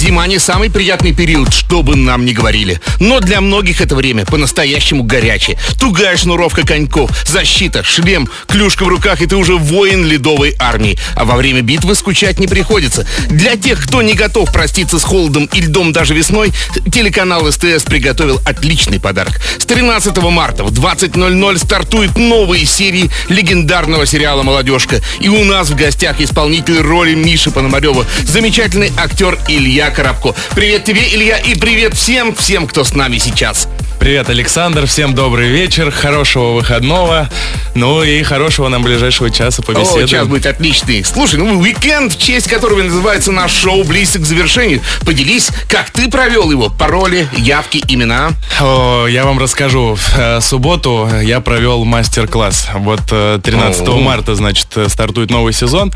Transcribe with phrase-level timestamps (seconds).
[0.00, 2.80] Зима не самый приятный период, что бы нам ни говорили.
[3.00, 5.58] Но для многих это время по-настоящему горячее.
[5.78, 10.98] Тугая шнуровка коньков, защита, шлем, клюшка в руках, и ты уже воин ледовой армии.
[11.16, 13.06] А во время битвы скучать не приходится.
[13.28, 16.50] Для тех, кто не готов проститься с холодом и льдом даже весной,
[16.90, 19.38] телеканал СТС приготовил отличный подарок.
[19.58, 25.02] С 13 марта в 20.00 стартует новые серии легендарного сериала «Молодежка».
[25.20, 30.34] И у нас в гостях исполнитель роли Миши Пономарева, замечательный актер Илья Коробко.
[30.54, 33.68] Привет тебе, Илья, и привет всем, всем, кто с нами сейчас.
[34.00, 37.28] Привет, Александр, всем добрый вечер, хорошего выходного,
[37.74, 40.08] ну и хорошего нам ближайшего часа О, побеседуем.
[40.08, 41.04] час будет отличный.
[41.04, 44.80] Слушай, ну уикенд, в честь которого называется наш шоу близок к завершению.
[45.04, 46.70] Поделись, как ты провел его?
[46.70, 48.30] Пароли, явки, имена.
[48.58, 49.96] О, я вам расскажу.
[49.96, 52.68] В э, субботу я провел мастер-класс.
[52.76, 53.98] Вот э, 13 О.
[53.98, 55.92] марта, значит, э, стартует новый сезон.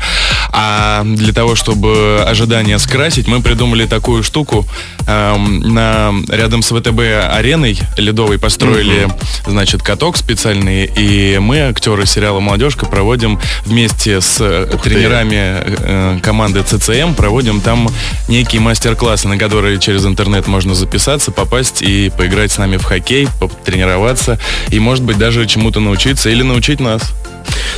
[0.51, 4.65] А для того, чтобы ожидания скрасить, мы придумали такую штуку.
[5.07, 9.07] Эм, на, рядом с ВТБ-ареной ледовой построили,
[9.45, 10.85] значит, каток специальный.
[10.85, 14.77] И мы, актеры сериала «Молодежка», проводим вместе с э, ты.
[14.77, 17.89] тренерами э, команды ЦЦМ, проводим там
[18.27, 23.27] некие мастер-классы, на которые через интернет можно записаться, попасть и поиграть с нами в хоккей,
[23.39, 27.13] потренироваться и, может быть, даже чему-то научиться или научить нас.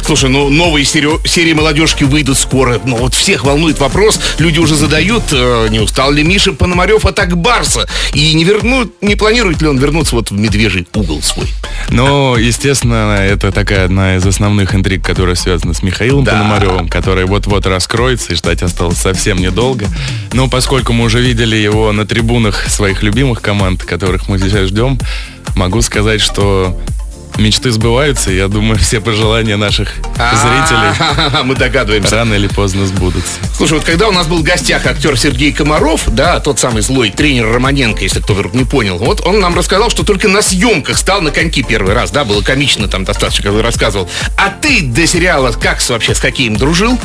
[0.02, 2.80] Слушай, ну новые серии, серии молодежки выйдут скоро.
[2.86, 4.20] Но вот всех волнует вопрос.
[4.40, 7.88] Люди уже задают, э, не устал ли Миша Пономарев от Акбарса?
[8.14, 11.48] И не вернут, не планирует ли он вернуться вот в медвежий угол свой?
[11.90, 16.34] Но, естественно, это такая одна из основных интриг, которая связана с Михаилом Да.
[16.34, 19.88] Пономаревым, который вот-вот раскроется, и ждать осталось совсем недолго.
[20.34, 25.00] Но поскольку мы уже видели его на трибунах своих любимых команд, которых мы сейчас ждем,
[25.56, 26.78] могу сказать, что
[27.38, 32.16] мечты сбываются, я думаю, все пожелания наших зрителей Мы догадываемся.
[32.16, 33.32] рано или поздно сбудутся.
[33.56, 37.10] Слушай, вот когда у нас был в гостях актер Сергей Комаров, да, тот самый злой
[37.12, 40.98] тренер Романенко, если кто вдруг не понял, вот он нам рассказал, что только на съемках
[40.98, 44.10] стал на коньки первый раз, да, было комично там достаточно, как он рассказывал.
[44.38, 47.00] А ты до сериала как вообще с хоккеем дружил?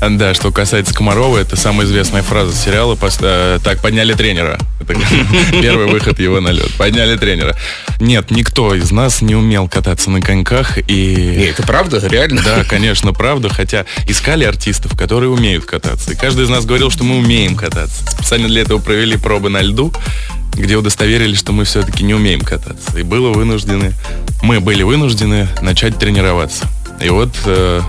[0.00, 2.96] Да, что касается Комарова, это самая известная фраза сериала.
[3.20, 4.58] э, Так, подняли тренера.
[4.90, 5.00] Это
[5.62, 6.70] первый выход его на лед.
[6.76, 7.56] Подняли тренера.
[8.00, 10.76] Нет, никто из нас не умел кататься на коньках.
[10.76, 12.42] Не, И это правда, реально?
[12.42, 13.48] да, конечно, правда.
[13.48, 16.12] Хотя искали артистов, которые умеют кататься.
[16.12, 18.04] И каждый из нас говорил, что мы умеем кататься.
[18.10, 19.92] Специально для этого провели пробы на льду,
[20.54, 22.98] где удостоверились, что мы все-таки не умеем кататься.
[22.98, 23.92] И было вынуждены,
[24.42, 26.66] мы были вынуждены начать тренироваться.
[27.02, 27.80] И вот э,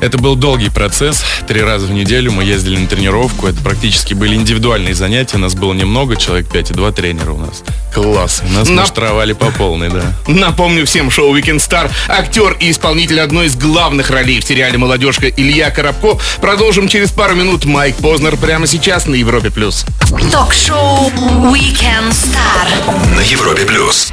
[0.00, 1.24] это был долгий процесс.
[1.46, 3.46] Три раза в неделю мы ездили на тренировку.
[3.46, 5.38] Это практически были индивидуальные занятия.
[5.38, 7.62] Нас было немного, человек 5 и два тренера у нас.
[7.94, 8.42] Класс.
[8.50, 10.02] Нас Нап- муштровали по полной, да.
[10.26, 15.28] Напомню всем, шоу Weekend Star, актер и исполнитель одной из главных ролей в сериале «Молодежка»
[15.28, 16.18] Илья Коробко.
[16.40, 17.64] Продолжим через пару минут.
[17.64, 19.50] Майк Познер прямо сейчас на Европе+.
[19.50, 19.84] плюс.
[20.30, 21.10] Ток-шоу
[21.52, 23.14] Weekend Star.
[23.16, 24.10] На Европе плюс.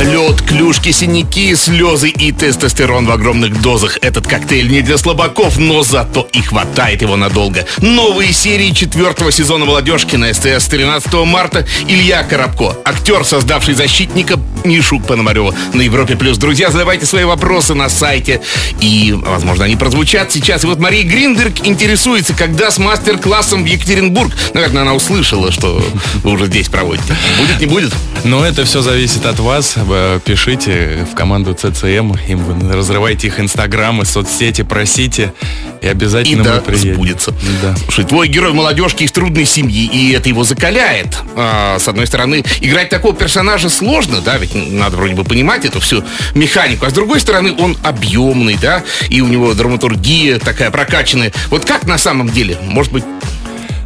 [0.00, 3.98] Лед, клюшки, синяки, слезы и тестостерон в огромных дозах.
[4.00, 7.66] Этот коктейль не для слабаков, но зато и хватает его надолго.
[7.80, 11.66] Новые серии четвертого сезона «Молодежки» на СТС 13 марта.
[11.86, 16.16] Илья Коробко, актер, создавший «Защитника» Мишу Пономарева на Европе+.
[16.16, 16.38] плюс.
[16.38, 18.40] Друзья, задавайте свои вопросы на сайте.
[18.80, 20.64] И, возможно, они прозвучат сейчас.
[20.64, 24.32] И вот Мария Гринберг интересуется, когда с мастер-классом в Екатеринбург.
[24.54, 25.82] Наверное, она услышала, что
[26.22, 27.14] вы уже здесь проводите.
[27.38, 27.92] Будет, не будет?
[28.24, 29.74] Но это все зависит от вас.
[29.76, 35.32] Э, Пишите в команду ЦЦМ, им разрывайте их инстаграмы, соцсети, просите,
[35.80, 36.94] и И обязательно да, мы приедем.
[36.94, 37.34] сбудется.
[37.62, 37.74] Да.
[37.84, 41.18] Слушай, твой герой молодежки из трудной семьи, и это его закаляет.
[41.36, 45.80] А, с одной стороны, играть такого персонажа сложно, да, ведь надо вроде бы понимать эту
[45.80, 46.86] всю механику.
[46.86, 51.32] А с другой стороны, он объемный, да, и у него драматургия такая прокачанная.
[51.50, 52.58] Вот как на самом деле?
[52.62, 53.04] Может быть,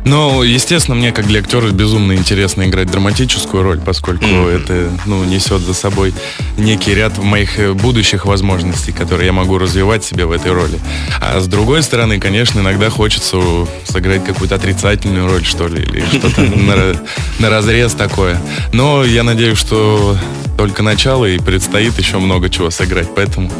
[0.04, 5.62] Ну, естественно, мне как для актера безумно интересно играть драматическую роль, поскольку это ну, несет
[5.62, 6.12] за собой
[6.58, 10.80] некий ряд моих э, будущих возможностей, которые я могу развивать себе в этой роли.
[11.20, 13.38] А с другой стороны, конечно, иногда хочется
[13.84, 17.00] сыграть какую-то отрицательную роль, что ли, или что-то на,
[17.38, 18.40] на разрез такое.
[18.72, 20.16] Но я надеюсь, что
[20.58, 23.50] только начало и предстоит еще много чего сыграть, поэтому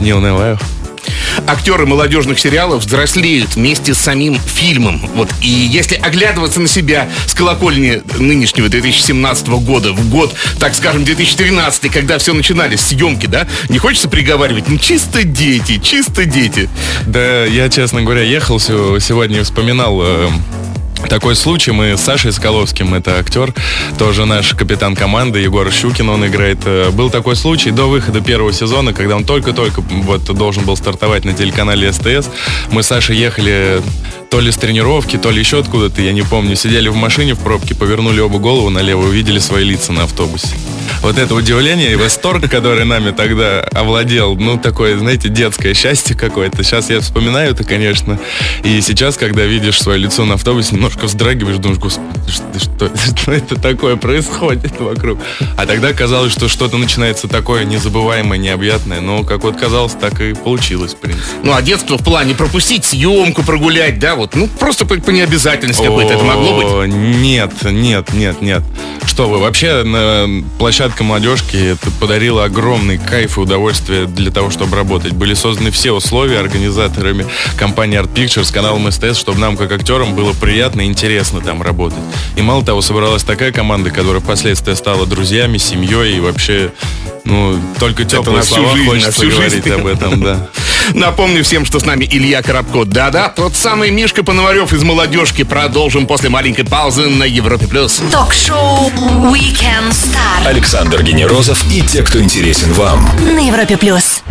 [0.00, 0.58] не унываю.
[1.46, 5.00] Актеры молодежных сериалов взрослеют вместе с самим фильмом.
[5.14, 5.28] Вот.
[5.42, 11.90] И если оглядываться на себя с колокольни нынешнего 2017 года в год, так скажем, 2013,
[11.90, 16.68] когда все начинались, съемки, да, не хочется приговаривать, ну чисто дети, чисто дети.
[17.06, 20.28] Да, я, честно говоря, ехал сегодня и вспоминал э,
[21.08, 21.72] такой случай.
[21.72, 23.54] Мы с Сашей Скаловским, это актер,
[23.98, 26.58] тоже наш капитан команды, Егор Щукин, он играет.
[26.64, 31.24] Э, был такой случай до выхода первого сезона, когда он только-только вот должен был стартовать
[31.24, 32.28] на телеканале СТС.
[32.70, 33.80] Мы с Сашей ехали
[34.30, 36.56] то ли с тренировки, то ли еще откуда-то, я не помню.
[36.56, 40.56] Сидели в машине в пробке, повернули оба голову налево, увидели свои лица на автобусе.
[41.02, 46.64] Вот это удивление и восторг, который нами тогда овладел, ну, такое, знаете, детское счастье какое-то.
[46.64, 48.18] Сейчас я вспоминаю это, конечно.
[48.64, 53.32] И сейчас, когда видишь свое лицо на автобусе, немножко вздрагиваешь, думаешь, господи, что, что, что
[53.32, 55.20] это такое происходит вокруг?
[55.56, 59.00] А тогда казалось, что что-то начинается такое незабываемое, необъятное.
[59.00, 61.24] Но, как вот казалось, так и получилось, в принципе.
[61.44, 65.82] Ну, а детство в плане пропустить съемку, прогулять, да, вот, ну, просто по, по необязательности
[65.82, 66.94] какой-то это могло быть?
[66.94, 68.62] Нет, нет, нет, нет.
[69.06, 74.76] Что вы, вообще на площадка молодежки это подарила огромный кайф и удовольствие для того, чтобы
[74.76, 75.12] работать.
[75.12, 77.26] Были созданы все условия организаторами
[77.56, 81.98] компании Art Pictures, каналом СТС, чтобы нам, как актерам, было приятно и интересно там работать.
[82.36, 86.72] И мало того, собралась такая команда, которая впоследствии стала друзьями, семьей и вообще
[87.24, 89.70] ну, только теплые слова хочется всю говорить жизнь.
[89.70, 90.48] об этом, да.
[90.94, 92.84] Напомню всем, что с нами Илья Коробко.
[92.84, 95.42] Да-да, тот самый Мишка Пономарев из «Молодежки».
[95.44, 97.66] Продолжим после маленькой паузы на Европе+.
[97.66, 98.00] плюс.
[98.12, 98.90] Ток-шоу
[99.32, 103.08] Weekend Star Александр Генерозов и те, кто интересен вам.
[103.34, 104.22] на Европе плюс.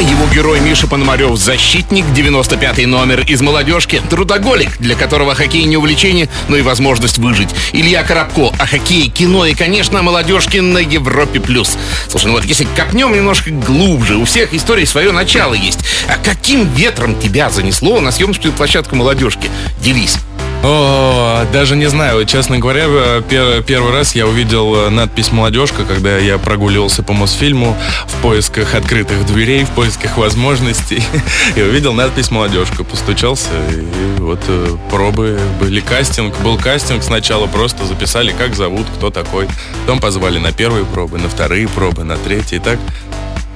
[0.00, 6.28] Его герой Миша Пономарев– защитник, 95-й номер из «Молодежки», трудоголик, для которого хоккей не увлечение,
[6.48, 7.50] но и возможность выжить.
[7.72, 11.40] Илья Коробко о хоккее, кино и, конечно, о «Молодежке» на Европе+.
[11.40, 11.76] плюс.
[12.08, 15.80] Слушай, ну вот если копнем немножко глубже, у всех историй свое начало есть.
[16.08, 19.50] А каким ветром тебя занесло на съемочную площадку «Молодежки»?
[19.80, 20.18] Делись.
[20.64, 25.84] О, даже не знаю, честно говоря, э, пер- первый раз я увидел э, надпись «Молодежка»,
[25.84, 27.76] когда я прогуливался по Мосфильму
[28.06, 31.02] в поисках открытых дверей, в поисках возможностей,
[31.56, 32.84] и увидел надпись «Молодежка».
[32.84, 36.38] Постучался, и вот э, пробы были, кастинг.
[36.42, 39.48] Был кастинг сначала, просто записали, как зовут, кто такой.
[39.80, 42.78] Потом позвали на первые пробы, на вторые пробы, на третьи, и так.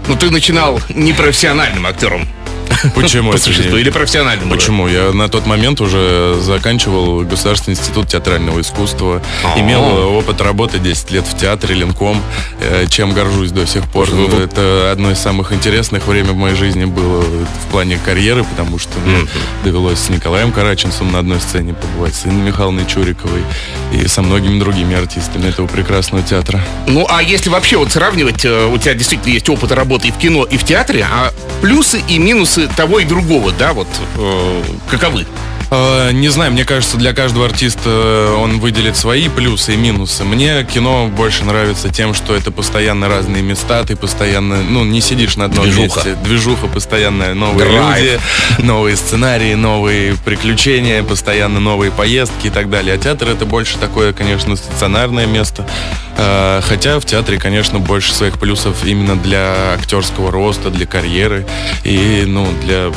[0.08, 2.28] Ну ты начинал непрофессиональным актером.
[2.94, 3.32] Почему?
[3.32, 4.48] По существу, или профессиональным?
[4.48, 4.56] уже?
[4.56, 4.88] Почему?
[4.88, 9.22] Я на тот момент уже заканчивал Государственный институт театрального искусства.
[9.44, 9.58] А.
[9.58, 12.22] Имел опыт работы 10 лет в театре, Ленком,
[12.60, 14.08] э, чем горжусь до сих пор.
[14.10, 18.44] Ну Ну, Это одно из самых интересных время в моей жизни было в плане карьеры,
[18.44, 19.26] потому что мне
[19.64, 23.42] довелось с Николаем Караченцем на одной сцене побывать, с Инной Михайловной Чуриковой
[23.92, 26.60] и со многими другими артистами этого прекрасного театра.
[26.86, 30.16] Ну, а если вообще вот сравнивать, э, у тебя действительно есть опыт работы и в
[30.16, 35.26] кино, и в театре, а плюсы и минусы того и другого, да, вот э, каковы?
[35.70, 40.24] Э, Не знаю, мне кажется, для каждого артиста э, он выделит свои плюсы и минусы.
[40.24, 45.36] Мне кино больше нравится тем, что это постоянно разные места, ты постоянно, ну, не сидишь
[45.36, 45.96] на одном Движуха.
[45.96, 46.16] месте.
[46.22, 47.98] Движуха постоянно, новые Драйв.
[48.00, 48.20] люди,
[48.64, 52.94] новые сценарии, новые приключения, постоянно новые поездки и так далее.
[52.94, 55.66] А театр это больше такое, конечно, стационарное место.
[56.16, 61.46] Э, Хотя в театре, конечно, больше своих плюсов именно для актерского роста, для карьеры
[61.84, 62.92] и, ну, для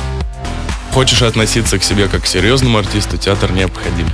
[1.00, 4.06] Хочешь относиться к себе как к серьезному артисту, театр необходим.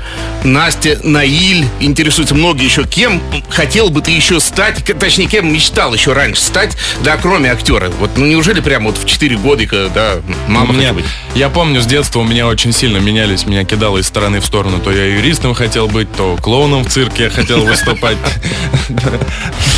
[0.43, 6.13] Настя, Наиль, интересуются многие еще, кем хотел бы ты еще стать, точнее, кем мечтал еще
[6.13, 7.89] раньше стать, да, кроме актера.
[7.99, 10.17] Вот, ну, неужели прямо вот в 4 годика, да,
[10.47, 11.05] мама Мне- быть?
[11.35, 14.79] Я помню, с детства у меня очень сильно менялись, меня кидало из стороны в сторону.
[14.79, 18.17] То я юристом хотел быть, то клоуном в цирке я хотел выступать.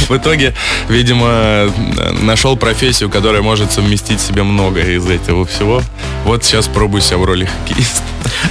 [0.07, 0.53] В итоге,
[0.87, 1.71] видимо,
[2.21, 5.81] нашел профессию, которая может совместить в себе многое из этого всего.
[6.23, 8.03] Вот сейчас пробую себя в роли хоккеиста.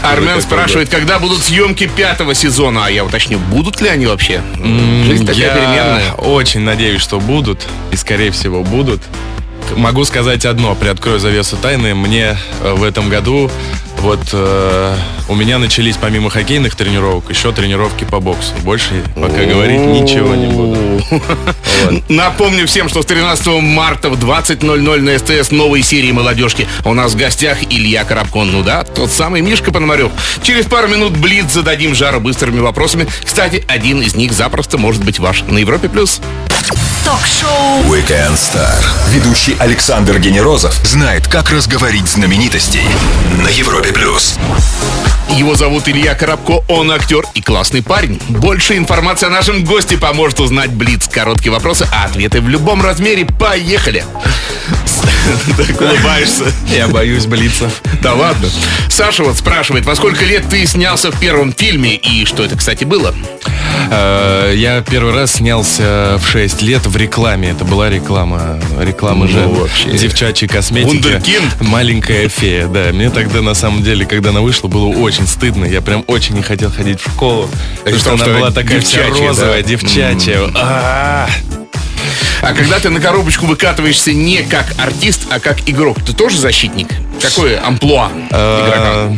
[0.03, 4.43] Армен спрашивает, когда будут съемки пятого сезона, а я уточню, будут ли они вообще?
[5.05, 6.13] Жизнь такая переменная.
[6.15, 9.01] очень надеюсь, что будут, и скорее всего будут.
[9.75, 11.95] Могу сказать одно, приоткрою завесу тайны.
[11.95, 13.51] Мне э, в этом году
[14.07, 14.97] вот э,
[15.29, 18.53] у меня начались помимо хоккейных тренировок еще тренировки по боксу.
[18.63, 21.03] Больше пока говорить ничего не буду.
[22.09, 26.69] Напомню всем, что с 13 марта в 20.00 на СТС новой серии «Молодежки».
[26.85, 28.53] У нас в гостях Илья Коробкон.
[28.53, 30.13] Ну да, тот самый Мишка Пономарев.
[30.41, 33.09] Через пару минут Блиц зададим жару быстрыми вопросами.
[33.25, 35.89] Кстати, один из них запросто может быть ваш на Европе+.
[35.89, 36.21] плюс.
[37.05, 38.85] Ток-шоу Weekend Star.
[39.11, 42.83] Ведущий Александр Генерозов знает, как разговорить знаменитостей
[43.45, 44.37] на Европе плюс.
[45.31, 48.21] Его зовут Илья Коробко, он актер и классный парень.
[48.29, 51.09] Больше информации о нашем госте поможет узнать Блиц.
[51.09, 53.25] Короткие вопросы, а ответы в любом размере.
[53.25, 54.05] Поехали!
[55.57, 56.45] Так улыбаешься.
[56.75, 57.81] Я боюсь блицев.
[58.03, 58.49] Да ладно.
[58.89, 62.85] Саша вот спрашивает, во сколько лет ты снялся в первом фильме и что это, кстати,
[62.85, 63.15] было?
[63.91, 67.51] Э, Я первый раз снялся в 6 лет в рекламе.
[67.51, 68.59] Это была реклама.
[68.81, 69.91] Реклама Ну, же вообще.
[69.97, 70.87] девчачьей косметики.
[70.95, 71.61] Вундеркинд.
[71.61, 72.91] Маленькая фея, да.
[72.93, 75.65] Мне тогда, на самом деле, когда она вышла, было очень стыдно.
[75.65, 77.49] Я прям очень не хотел ходить в школу.
[77.85, 79.69] Потому что она была такая вся розовая, да?
[79.69, 80.41] девчачья.
[80.55, 81.29] А, А
[82.55, 86.89] когда ты на коробочку выкатываешься не как артист, а как игрок, ты тоже защитник?
[87.21, 89.13] Какое амплуа игрока?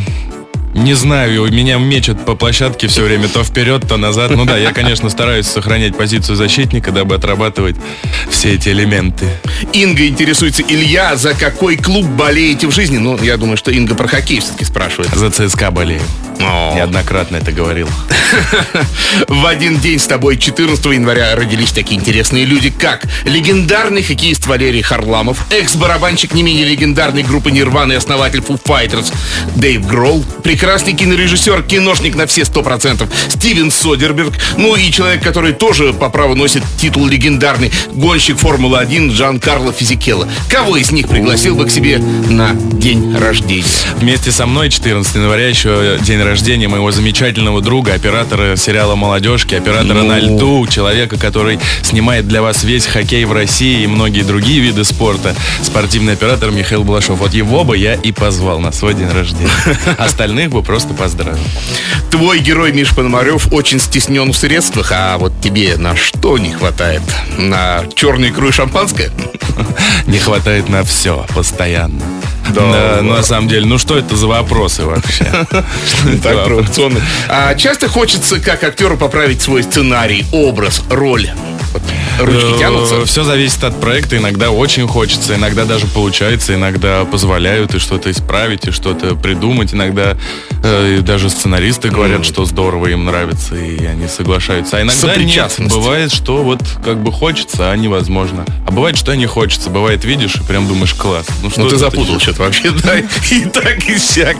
[0.79, 4.31] Не знаю, меня мечут по площадке все время то вперед, то назад.
[4.31, 7.75] Ну да, я, конечно, стараюсь сохранять позицию защитника, дабы отрабатывать
[8.29, 9.27] все эти элементы.
[9.73, 12.97] Инга интересуется, Илья, за какой клуб болеете в жизни?
[12.97, 15.13] Ну, я думаю, что Инга про хоккей все-таки спрашивает.
[15.13, 16.01] За ЦСКА болею.
[16.39, 16.73] О.
[16.73, 17.89] Неоднократно это говорил.
[19.27, 24.81] В один день с тобой, 14 января, родились такие интересные люди, как легендарный хоккеист Валерий
[24.81, 29.13] Харламов, экс-барабанщик не менее легендарной группы Нирваны и основатель Foo Fighters
[29.55, 35.93] Дэйв Гролл, прекрасный кинорежиссер, киношник на все 100%, Стивен Содерберг, ну и человек, который тоже
[35.93, 40.27] по праву носит титул легендарный, гонщик Формулы-1 Жан Карло Физикелло.
[40.47, 43.63] Кого из них пригласил бы к себе на день рождения?
[43.97, 50.03] Вместе со мной 14 января еще день рождения моего замечательного друга, оператора сериала «Молодежки», оператора
[50.03, 50.07] Ну.
[50.07, 54.83] на льду, человека, который снимает для вас весь хоккей в России и многие другие виды
[54.83, 57.17] спорта, спортивный оператор Михаил Балашов.
[57.17, 59.49] Вот его бы я и позвал на свой день рождения.
[59.97, 61.39] Остальных бы просто поздравил.
[62.11, 67.01] Твой герой Миш Пономарев очень стеснен в средствах, а вот тебе на что не хватает?
[67.37, 69.11] На черную икру и шампанское?
[70.07, 72.01] Не хватает на все постоянно.
[72.49, 75.25] Да Да, на самом деле, ну что это за вопросы вообще?
[76.23, 76.99] Так провокационно.
[77.27, 81.29] А часто хочется, как актеру, поправить свой сценарий, образ, роль.
[81.73, 81.81] Вот
[82.19, 83.05] ручки тянутся.
[83.05, 84.17] Все зависит от проекта.
[84.17, 89.73] Иногда очень хочется, иногда даже получается, иногда позволяют и что-то исправить, и что-то придумать.
[89.73, 90.17] Иногда
[90.63, 94.77] э, даже сценаристы говорят, что здорово им нравится, и они соглашаются.
[94.77, 95.55] А иногда нет.
[95.69, 98.45] Бывает, что вот как бы хочется, а невозможно.
[98.67, 99.69] А бывает, что не хочется.
[99.69, 101.27] Бывает, видишь, и прям думаешь, класс.
[101.43, 102.97] Ну, что Ну ты запутал что-то вообще, да?
[102.97, 104.37] И так, и сяк.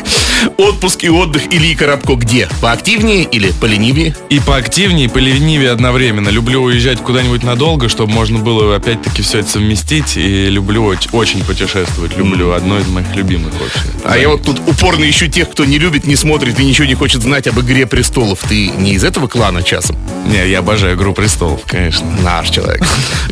[0.58, 2.48] Отпуск и отдых Ильи Коробко где?
[2.62, 4.16] Поактивнее или поленивее?
[4.30, 6.30] И поактивнее, и поленивее одновременно.
[6.30, 10.16] Люблю уезжать куда-нибудь надолго, чтобы можно было опять-таки все это совместить.
[10.16, 12.16] И люблю оч- очень путешествовать.
[12.18, 12.54] Люблю.
[12.54, 13.90] Одно из моих любимых вообще.
[14.06, 16.96] А я вот тут упорно ищу тех, кто не любит, не смотрит и ничего не
[16.96, 18.40] хочет знать об «Игре престолов».
[18.48, 19.98] Ты не из этого клана часом?
[20.28, 22.08] Не, я обожаю «Игру престолов», конечно.
[22.24, 22.82] Наш человек.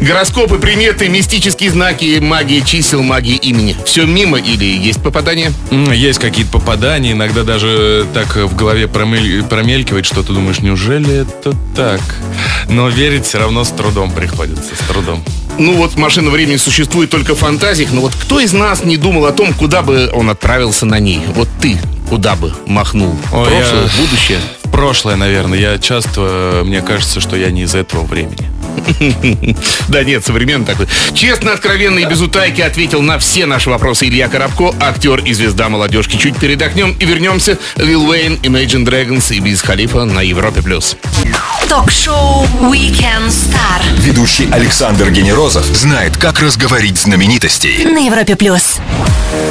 [0.01, 3.75] Гороскопы, приметы, мистические знаки, магия чисел, магия имени.
[3.85, 5.51] Все мимо или есть попадание?
[5.71, 11.21] М, Есть какие-то попадания, иногда даже так в голове промель- промелькивает, что ты думаешь, неужели
[11.21, 12.01] это так?
[12.69, 15.23] Но верить все равно с трудом приходится, с трудом.
[15.57, 19.25] Ну вот машина времени существует только в фантазиях, но вот кто из нас не думал
[19.25, 21.21] о том, куда бы он отправился на ней?
[21.35, 21.77] Вот ты
[22.09, 23.15] куда бы махнул?
[23.33, 24.39] Ой, Прошлое, я- будущее?
[24.71, 28.49] Прошлое, наверное, я часто, мне кажется, что я не из этого времени.
[29.87, 30.87] Да нет, современный такой.
[31.13, 35.69] Честно, откровенно и без утайки ответил на все наши вопросы Илья Коробко, актер и звезда
[35.69, 36.17] молодежки.
[36.17, 37.57] Чуть передохнем и вернемся.
[37.77, 40.61] Лил Уэйн, Imagine Dragons и Биз Халифа на Европе+.
[40.61, 40.97] плюс.
[41.69, 47.83] Ток-шоу Weekend Star Ведущий Александр Генерозов знает, как разговорить знаменитостей.
[47.85, 48.79] на Европе плюс.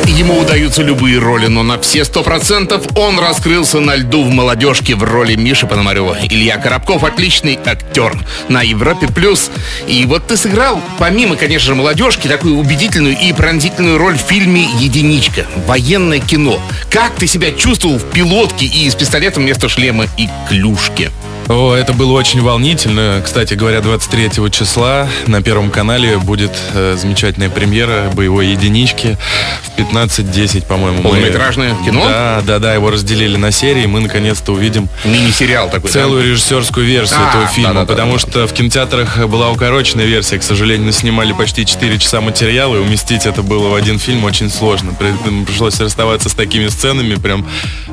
[0.06, 4.94] Ему удаются любые роли, но на все сто процентов он раскрылся на льду в молодежке
[4.94, 6.16] в роли Миши Пономарева.
[6.30, 8.16] Илья Коробков отличный актер
[8.48, 9.08] на Европе+.
[9.16, 9.50] Плюс.
[9.88, 14.68] И вот ты сыграл, помимо, конечно же, молодежки, такую убедительную и пронзительную роль в фильме
[14.78, 15.46] «Единичка».
[15.66, 16.60] Военное кино.
[16.90, 21.10] Как ты себя чувствовал в пилотке и с пистолетом вместо шлема и клюшки?
[21.48, 23.22] О, это было очень волнительно.
[23.24, 29.16] Кстати говоря, 23 числа на Первом канале будет э, замечательная премьера боевой единички
[29.76, 30.96] в 15.10, по-моему.
[30.98, 32.04] Мы- Полнометражное кино?
[32.04, 33.86] Да, да, да, его разделили на серии.
[33.86, 35.92] Мы наконец-то увидим Мини-сериал такой.
[35.92, 36.00] да?
[36.00, 37.92] целую режиссерскую версию А, этого фильма, да-да-да.
[37.92, 42.80] потому что в кинотеатрах была укороченная версия, к сожалению, снимали почти 4 часа материала, и
[42.80, 44.94] уместить это было в один фильм очень сложно.
[44.98, 47.46] При- Пришлось расставаться с такими сценами, прям,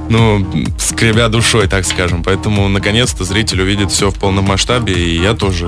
[0.10, 0.44] ну,
[0.80, 2.24] скребя душой, так скажем.
[2.24, 5.68] Поэтому, наконец-то, зритель увидит все в полном масштабе, и я тоже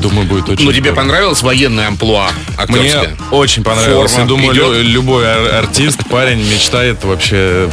[0.00, 0.96] думаю, будет очень Ну, тебе здорово.
[0.96, 2.28] понравилось военное амплуа
[2.68, 3.16] Мне актерское?
[3.30, 4.10] очень понравилось.
[4.12, 4.64] Форма Я думаю, идет?
[4.64, 7.70] лю- любой ар- артист, парень мечтает вообще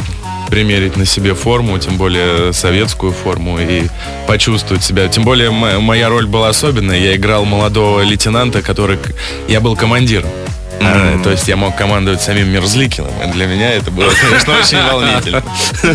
[0.48, 3.82] примерить на себе форму, тем более советскую форму и
[4.26, 5.08] почувствовать себя.
[5.08, 6.98] Тем более мо- моя роль была особенная.
[6.98, 8.98] Я играл молодого лейтенанта, который...
[9.48, 10.30] Я был командиром.
[10.80, 13.10] А, то есть я мог командовать самим Мерзликиным.
[13.22, 15.42] И для меня это было, конечно, очень волнительно.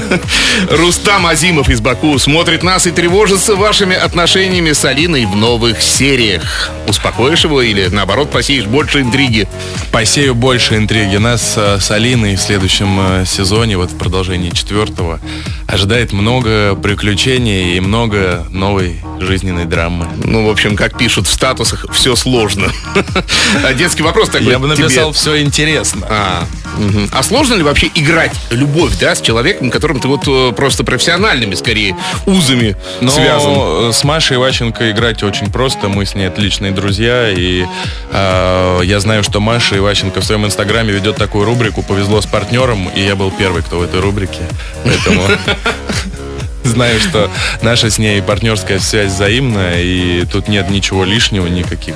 [0.71, 6.71] Рустам Азимов из Баку смотрит нас и тревожится вашими отношениями с Алиной в новых сериях.
[6.87, 9.47] Успокоишь его или, наоборот, посеешь больше интриги?
[9.91, 11.17] Посею больше интриги.
[11.17, 15.19] Нас э, с Алиной в следующем э, сезоне, вот в продолжении четвертого,
[15.67, 20.07] ожидает много приключений и много новой жизненной драмы.
[20.23, 22.67] Ну, в общем, как пишут в статусах, все сложно.
[23.63, 26.07] А детский вопрос такой Я бы написал все интересно.
[26.09, 26.45] А.
[27.11, 31.55] А сложно ли вообще играть любовь, да, с человеком, которым ты вот э, просто профессиональными,
[31.55, 31.95] скорее,
[32.25, 33.93] узами Но связан?
[33.93, 35.89] с Машей Иващенко играть очень просто.
[35.89, 37.29] Мы с ней отличные друзья.
[37.29, 37.65] И
[38.11, 42.89] э, я знаю, что Маша Иващенко в своем инстаграме ведет такую рубрику «Повезло с партнером».
[42.89, 44.41] И я был первый, кто в этой рубрике.
[44.83, 45.23] Поэтому
[46.69, 47.29] знаю, что
[47.61, 49.81] наша с ней партнерская связь взаимная.
[49.81, 51.95] И тут нет ничего лишнего, никаких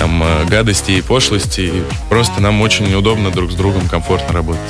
[0.00, 1.84] там э, гадостей и пошлостей.
[2.08, 4.62] Просто нам очень удобно друг с другом, комфортно работать.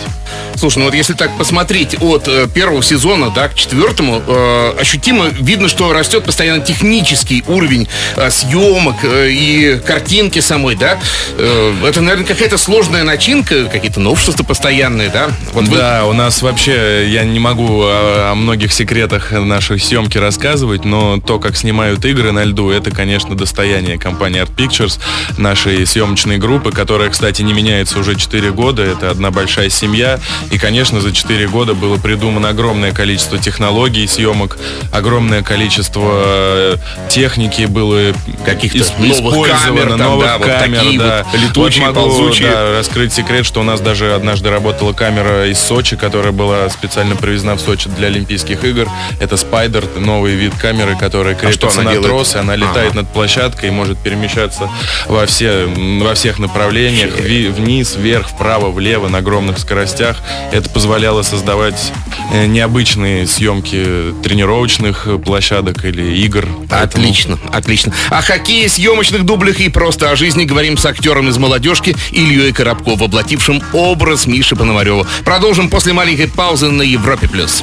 [0.56, 5.26] Слушай, ну вот если так посмотреть от э, первого сезона, да, к четвертому, э, ощутимо
[5.28, 10.98] видно, что растет постоянно технический уровень э, съемок э, и картинки самой, да.
[11.38, 15.28] Э, это, наверное, какая-то сложная начинка, какие-то новшества постоянные, да.
[15.54, 20.18] Вот вы- Да, у нас вообще, я не могу о, о многих секретах нашей съемки
[20.18, 24.98] рассказывать, но то, как снимают игры на льду, это, конечно, достояние компании Art Pictures,
[25.38, 28.82] нашей съемочной группы, которая, кстати, не меняется уже 4 года.
[28.82, 30.18] Это одна большая семья.
[30.50, 34.58] И, конечно, за 4 года было придумано огромное количество технологий съемок,
[34.92, 36.76] огромное количество э,
[37.08, 38.12] техники было
[38.44, 41.26] Каких-то новых камер использовано, там, новых да, вот камер, такие да.
[41.30, 42.50] вот летучие, Вот могу, ползучие.
[42.50, 47.16] да, раскрыть секрет, что у нас даже однажды работала камера из Сочи, которая была специально
[47.16, 48.88] привезена в Сочи для Олимпийских игр.
[49.20, 52.06] Это Спайдер, новый вид камеры, которая А крепится она на делает?
[52.10, 52.96] трос, и она летает Ага.
[53.02, 54.68] над площадкой и может перемещаться
[55.10, 55.66] во, все,
[56.00, 60.16] во всех направлениях, ви- вниз, вверх, вправо, влево, на огромных скоростях.
[60.52, 61.92] Это позволяло создавать
[62.32, 66.46] э, необычные съемки тренировочных площадок или игр.
[66.68, 67.92] Поэтому- Отлично, отлично.
[68.10, 72.96] О хоккее, съемочных дублях и просто о жизни говорим с актером из молодежки Ильей Коробко,
[72.96, 75.06] воплотившим образ Миши Пономарева.
[75.24, 77.28] Продолжим после маленькой паузы на Европе+.
[77.28, 77.62] плюс.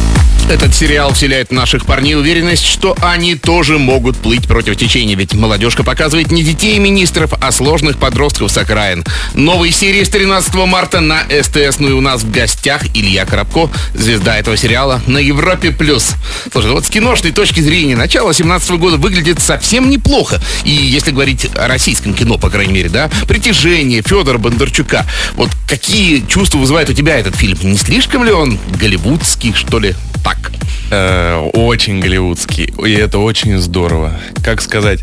[0.51, 5.33] Этот сериал вселяет в наших парней уверенность, что они тоже могут плыть против течения, ведь
[5.33, 9.05] молодежка показывает не детей министров, а сложных подростков с окраин.
[9.33, 13.69] Новые серии с 13 марта на СТС, ну и у нас в гостях Илья Коробко,
[13.93, 15.71] звезда этого сериала на Европе+.
[15.71, 16.15] плюс.
[16.51, 20.41] Слушай, ну вот с киношной точки зрения начало 17 года выглядит совсем неплохо.
[20.65, 26.25] И если говорить о российском кино, по крайней мере, да, «Притяжение», Федора Бондарчука, вот какие
[26.27, 27.57] чувства вызывает у тебя этот фильм?
[27.63, 29.95] Не слишком ли он голливудский, что ли?
[30.25, 30.40] Так.
[30.93, 32.73] Э, очень голливудский.
[32.85, 34.11] И это очень здорово.
[34.43, 34.99] Как сказать,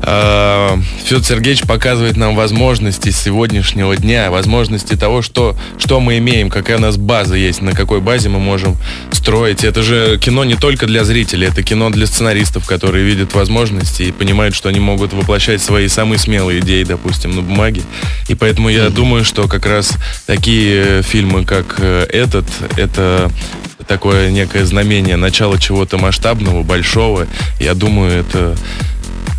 [0.00, 6.78] э, Федор Сергеевич показывает нам возможности сегодняшнего дня, возможности того, что, что мы имеем, какая
[6.78, 8.78] у нас база есть, на какой базе мы можем
[9.12, 9.62] строить.
[9.62, 14.12] Это же кино не только для зрителей, это кино для сценаристов, которые видят возможности и
[14.12, 17.82] понимают, что они могут воплощать свои самые смелые идеи, допустим, на бумаге.
[18.28, 22.46] И поэтому я думаю, что как раз такие фильмы, как э, этот,
[22.78, 23.30] это
[23.86, 27.26] такое некое знамение начала чего-то масштабного, большого.
[27.60, 28.56] Я думаю, это...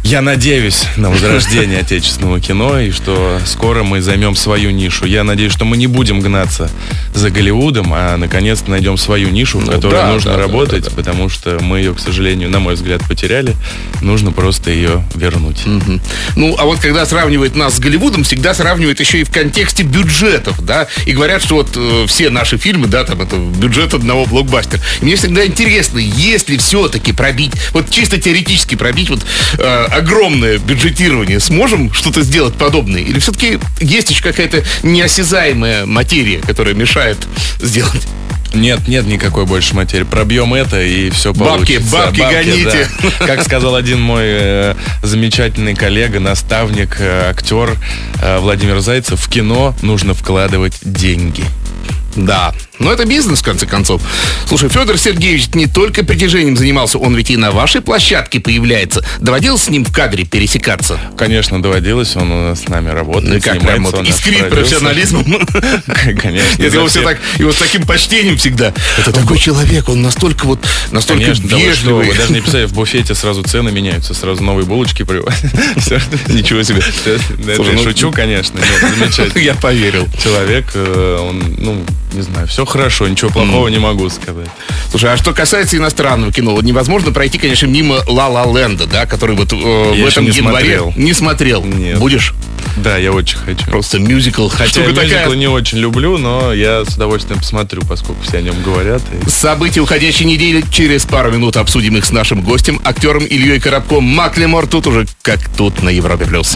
[0.08, 5.04] Я надеюсь на возрождение отечественного кино и что скоро мы займем свою нишу.
[5.04, 6.70] Я надеюсь, что мы не будем гнаться
[7.13, 10.86] за Голливудом, а наконец-то найдем свою нишу, в Ну которой да, нужно да, да, работать,
[10.86, 10.96] да, да.
[10.96, 13.54] потому что мы ее, к сожалению, на мой взгляд, потеряли.
[14.02, 15.65] Нужно просто ее вернуть.
[15.65, 16.00] Мгм.
[16.38, 20.63] Ну, а вот когда сравнивают нас с Голливудом, всегда сравнивают еще и в контексте бюджетов,
[20.63, 24.82] да, и говорят, что вот э, все наши фильмы, да, там это бюджет одного блокбастера.
[25.02, 29.26] И мне всегда интересно, если все-таки пробить, вот чисто теоретически пробить вот
[29.58, 33.02] э, огромное бюджетирование, сможем что-то сделать подобное?
[33.02, 37.18] Или все-таки есть еще какая-то неосязаемая материя, которая мешает
[37.62, 38.08] сделать?
[38.54, 40.04] Нет, нет никакой больше материи.
[40.04, 41.92] Пробьем это и все Бабки, получится.
[41.92, 42.90] бабки гоните.
[43.20, 43.26] да.
[43.26, 47.76] Как сказал один мой э, замечательный коллега, наставник, э, актер
[48.22, 51.44] э, Владимир Зайцев, в кино нужно вкладывать деньги.
[52.16, 54.02] Да, но это бизнес, в конце концов.
[54.48, 59.04] Слушай, Федор Сергеевич не только притяжением занимался, он ведь и на вашей площадке появляется.
[59.20, 61.00] Доводилось с ним в кадре пересекаться?
[61.18, 65.26] Конечно, доводилось, он с нами работает, Ну и как вот наш искрит профессионализмом.
[66.22, 66.70] Конечно.
[66.70, 68.74] За его все так, его с таким почтением всегда.
[68.98, 70.60] Это такой человек, он настолько вот,
[70.92, 72.10] настолько вежливый.
[72.10, 75.44] вы даже не представляете, в буфете сразу цены меняются, сразу новые булочки привозят.
[76.28, 76.82] Ничего себе.
[77.06, 79.42] Я ну- шучу, конечно, замечательно.
[79.42, 80.08] Я поверил.
[80.22, 84.48] Человек, э, он, ну, не знаю, все хорошо, ничего плохого не могу сказать.
[84.90, 89.06] Слушай, а что касается иностранного кино, вот невозможно пройти, конечно, мимо Ла Ла Ленда, да,
[89.06, 90.94] который вот э, в Я этом еще не январе смотрел.
[90.96, 91.64] не смотрел.
[91.64, 92.00] Нет.
[92.00, 92.34] Будешь?
[92.78, 93.66] Да, я очень хочу.
[93.66, 94.48] Просто мюзикл.
[94.50, 95.36] Хотя Штука мюзиклы такая.
[95.36, 99.02] не очень люблю, но я с удовольствием посмотрю, поскольку все о нем говорят.
[99.26, 100.64] и- События уходящей недели.
[100.72, 104.04] Через пару минут обсудим их с нашим гостем, актером Ильей Коробком.
[104.04, 106.26] Маклемор тут уже как тут на Европе+.
[106.26, 106.56] плюс.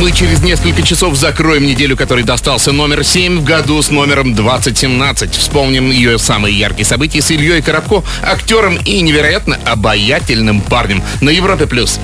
[0.00, 5.36] Мы через несколько часов закроем неделю, которой достался номер 7 в году с номером 2017.
[5.36, 11.66] Вспомним ее самые яркие события с Ильей Коробко, актером и невероятно обаятельным парнем на Европе+.
[11.66, 12.00] плюс.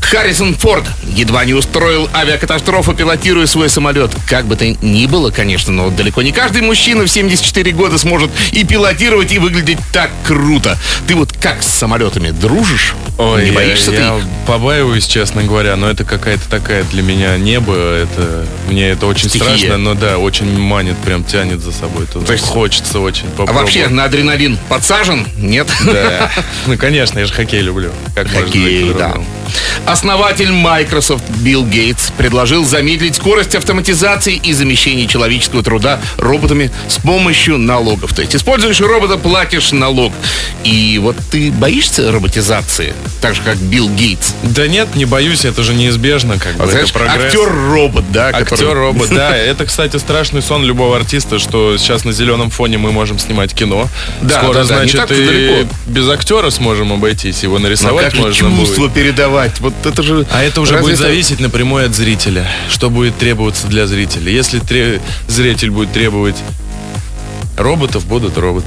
[0.00, 0.84] Харрисон Форд
[1.16, 4.10] едва не устроил авиакатастрофу, пилотируя свой самолет.
[4.28, 8.30] Как бы то ни было, конечно, но далеко не каждый мужчина в 74 года сможет
[8.52, 10.78] и пилотировать, и выглядеть так круто.
[11.08, 12.94] Ты вот как с самолетами дружишь?
[13.38, 17.74] не я- боишься ты я побаиваюсь, честно говоря, но это какая-то такая для меня небо.
[17.74, 19.48] Это мне это очень Стихия.
[19.56, 22.06] страшно, но да, очень манит, прям тянет за собой.
[22.06, 23.62] То, То есть- хочется очень А попробовать.
[23.74, 25.26] вообще на адреналин подсажен?
[25.36, 25.68] Нет?
[25.84, 26.30] Да.
[26.66, 27.90] Ну, конечно, я же хоккей люблю.
[28.14, 29.08] Как Хоккей, да.
[29.08, 29.26] по-другому?
[29.86, 37.58] Основатель Microsoft Билл Гейтс предложил замедлить скорость автоматизации и замещения человеческого труда роботами с помощью
[37.58, 38.14] налогов.
[38.14, 40.12] То есть используешь робота, платишь налог.
[40.64, 42.94] И вот ты боишься роботизации?
[43.20, 44.32] Так же, как Билл Гейтс.
[44.42, 46.62] Да нет, не боюсь, это же неизбежно, как бы.
[46.64, 47.34] Вот, знаешь, это прогресс.
[47.34, 48.32] актер-робот, да?
[48.32, 49.36] который- Актер-робот, да.
[49.36, 53.88] Это, кстати, страшный сон любого артиста, что сейчас на зеленом фоне мы можем снимать кино.
[54.22, 55.68] Да, Скоро, да, да, значит, и далеко.
[55.86, 58.94] без актера сможем обойтись, его Но нарисовать как можно чувство будет.
[58.94, 59.43] передавать?
[59.60, 60.26] Вот это же...
[60.30, 62.46] А это уже разве будет зависеть напрямую от зрителя.
[62.68, 64.30] Что будет требоваться для зрителя.
[64.30, 66.36] Если тре- зритель будет требовать
[67.56, 68.66] роботов, будут роботы.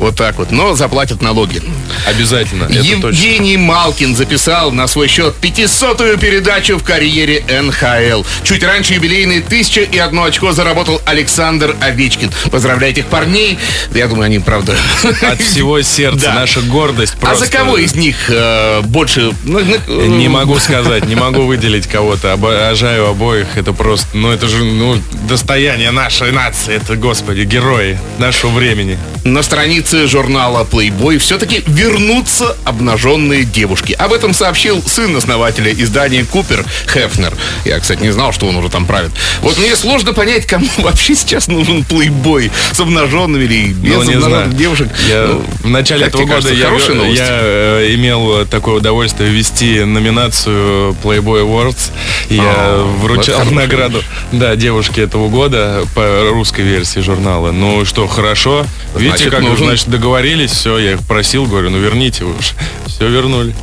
[0.00, 0.50] Вот так вот.
[0.50, 1.62] Но заплатят налоги.
[2.06, 2.64] Обязательно.
[2.64, 3.08] Это точно.
[3.08, 8.24] Евгений Малкин записал на свой счет 500-ю передачу в карьере НХЛ.
[8.42, 12.30] Чуть раньше юбилейные тысяча и одно очко заработал Александр Овечкин.
[12.50, 13.58] Поздравляю этих парней.
[13.94, 14.76] Я думаю, они, правда...
[15.22, 16.26] От всего сердца.
[16.26, 16.34] Да.
[16.34, 17.46] Наша гордость А просто.
[17.46, 19.32] за кого из них э, больше...
[19.44, 22.32] ну, ну, э, Не могу сказать, не могу выделить кого-то.
[22.32, 23.56] Обожаю обоих.
[23.56, 26.74] Это просто, ну это же, ну, достояние нашей нации.
[26.74, 28.98] Это, господи, герои нашего времени.
[29.24, 33.92] На странице журнала Playboy все-таки вернутся обнаженные девушки.
[33.92, 37.34] Об этом сообщил сын основателя издания Купер Хефнер.
[37.64, 39.10] Я, кстати, не знал, что он уже там правит.
[39.40, 42.50] Вот мне сложно понять, кому вообще сейчас нужен Playboy.
[42.72, 44.52] С обнаженными или без Ну, обнаженных знаю.
[44.52, 44.88] девушек.
[45.08, 47.18] Я Ну, в начале этого года кажется, я, хорошая новость?
[47.20, 51.90] я, э, имел такое удовольствие вести номинацию Playboy Awards.
[52.30, 57.52] Я А, вручал награду да, девушке этого года по русской версии журнала.
[57.52, 58.66] Ну что, хорошо.
[58.94, 59.66] Видите, Значит, как нужен.
[59.74, 62.52] Значит, договорились, все, я их просил, говорю, ну верните вы уж.
[62.86, 63.54] Все вернули.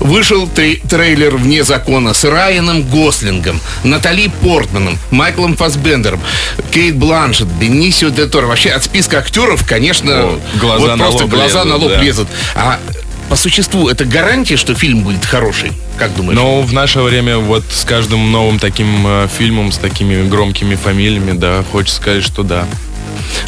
[0.00, 6.20] Вышел трей- трейлер «Вне закона» с Райаном Гослингом, Натали Портманом, Майклом Фасбендером,
[6.72, 8.46] Кейт Бланшет, Бенисио де Торо.
[8.46, 11.88] Вообще от списка актеров, конечно, О, глаза вот на просто лоб глаза лезут, на лоб
[11.90, 12.02] да.
[12.02, 12.28] лезут.
[12.56, 12.80] А
[13.28, 15.70] по существу это гарантия, что фильм будет хороший?
[15.96, 16.36] Как думаешь?
[16.36, 21.38] Но в наше время вот с каждым новым таким э, фильмом, с такими громкими фамилиями,
[21.38, 22.66] да, хочется сказать, что да.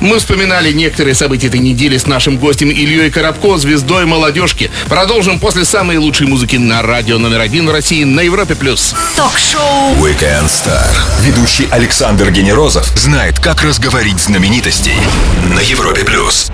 [0.00, 4.70] Мы вспоминали некоторые события этой недели с нашим гостем Ильей Коробко, звездой молодежки.
[4.88, 8.54] Продолжим после самой лучшей музыки на радио номер один в России на Европе+.
[8.54, 8.94] плюс.
[9.16, 10.94] Ток-шоу Weekend Star.
[11.20, 14.96] Ведущий Александр Генерозов знает, как разговорить знаменитостей
[15.54, 16.50] на Европе плюс.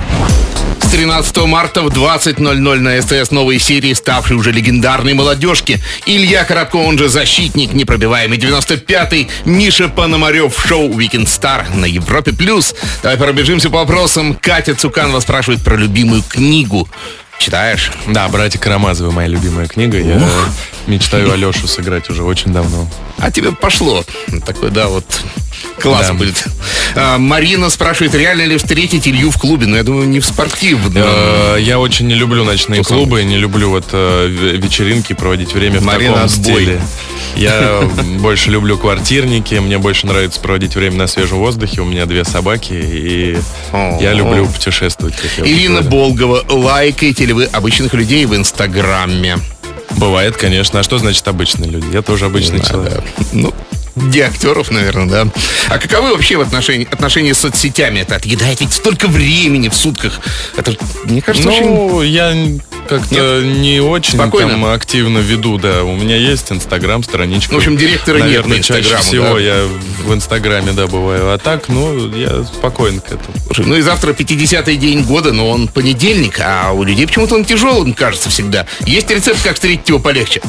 [0.80, 5.80] С 13 марта в 20.00 на СТС новые серии, ставшей уже легендарной молодежки.
[6.06, 12.32] Илья Коробко, он же защитник непробиваемый 95-й, Миша Пономарев в шоу Weekend Star на Европе+.
[12.32, 12.74] плюс.
[13.02, 14.34] Давай пробежимся по вопросам.
[14.34, 16.88] Катя Цуканова спрашивает про любимую книгу.
[17.38, 17.92] Читаешь?
[18.08, 19.98] Да, «Братья Карамазовы» моя любимая книга.
[19.98, 20.20] Я
[20.86, 22.88] мечтаю Алешу сыграть уже очень давно.
[23.18, 24.04] А тебе пошло.
[24.46, 25.04] Такой, да, вот
[25.80, 26.14] класс Да.
[26.14, 26.44] будет.
[26.94, 29.66] А, Марина спрашивает, реально ли встретить Илью в клубе?
[29.66, 30.92] Но я думаю, не в спортивном.
[30.96, 35.80] Э, Я очень не люблю ночные клубы, не люблю вот э, ве- вечеринки, проводить время
[35.80, 36.54] в Марина, таком отбой.
[36.62, 36.80] стиле.
[37.36, 37.82] Я
[38.20, 41.80] больше люблю квартирники, мне больше нравится проводить время на свежем воздухе.
[41.82, 43.38] У меня две собаки, и
[44.00, 45.14] я люблю путешествовать.
[45.38, 45.82] Ирина.
[45.82, 49.38] Болгова, лайкаете ли вы обычных людей в Инстаграме?
[49.96, 50.80] Бывает, конечно.
[50.80, 51.86] А что значит обычные люди?
[51.92, 53.02] Я тоже обычный человек.
[53.02, 53.24] Да.
[53.32, 53.54] Ну,
[53.96, 55.32] где актеров, наверное, да.
[55.68, 58.00] А каковы вообще в отношении, отношения с соцсетями?
[58.00, 60.20] Это отъедает ведь столько времени в сутках.
[60.56, 60.74] Это,
[61.04, 61.64] мне кажется, очень...
[61.64, 62.34] Ну, я
[62.88, 64.50] как-то не очень Спокойно?
[64.50, 65.84] там активно веду, да.
[65.84, 67.52] У меня есть Инстаграм, страничка.
[67.52, 69.40] В общем, директора нет Наверное, по чаще всего да?
[69.40, 69.66] я
[70.04, 71.32] в Инстаграме, да, бываю.
[71.32, 73.34] А так, ну, я спокоен к этому.
[73.58, 77.92] Ну и завтра 50-й день года, но он понедельник, а у людей почему-то он тяжелым
[77.92, 78.66] кажется всегда.
[78.86, 80.40] Есть рецепт, как встретить его полегче?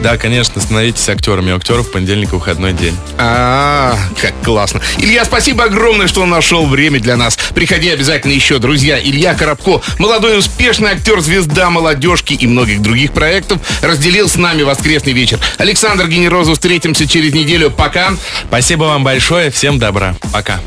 [0.00, 1.52] Да, конечно, становитесь актерами.
[1.52, 2.96] У актеров в понедельник выходной день.
[3.18, 4.80] А, как классно.
[4.98, 7.36] Илья, спасибо огромное, что нашел время для нас.
[7.54, 8.98] Приходи обязательно еще, друзья.
[8.98, 14.62] Илья Коробко, молодой и успешный актер, звезда молодежки и многих других проектов, разделил с нами
[14.62, 15.38] воскресный вечер.
[15.58, 17.70] Александр Генерозов, встретимся через неделю.
[17.70, 18.12] Пока.
[18.48, 19.50] Спасибо вам большое.
[19.50, 20.14] Всем добра.
[20.32, 20.60] Пока.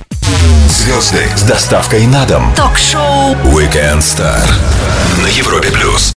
[0.70, 2.54] Звезды с доставкой на дом.
[2.56, 4.39] Ток-шоу Weekend Star
[5.22, 6.08] на Европе плюс.